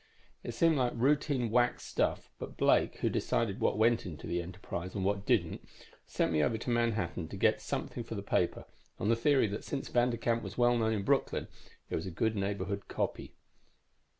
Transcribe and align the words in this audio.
It 0.43 0.53
seemed 0.53 0.77
like 0.77 0.93
routine 0.95 1.51
whack 1.51 1.79
stuff, 1.79 2.27
but 2.39 2.57
Blake, 2.57 2.95
who 3.01 3.09
decided 3.11 3.59
what 3.59 3.77
went 3.77 4.03
into 4.03 4.25
the 4.25 4.41
Enterprise 4.41 4.95
and 4.95 5.05
what 5.05 5.27
didn't, 5.27 5.61
sent 6.07 6.31
me 6.31 6.41
over 6.41 6.57
to 6.57 6.71
Manhattan 6.71 7.27
to 7.27 7.37
get 7.37 7.61
something 7.61 8.03
for 8.03 8.15
the 8.15 8.23
paper, 8.23 8.65
on 8.99 9.09
the 9.09 9.15
theory 9.15 9.45
that 9.49 9.63
since 9.63 9.89
Vanderkamp 9.89 10.41
was 10.41 10.57
well 10.57 10.75
known 10.75 10.93
in 10.93 11.03
Brooklyn, 11.03 11.47
it 11.91 11.95
was 11.95 12.07
good 12.07 12.35
neighborhood 12.35 12.87
copy. 12.87 13.35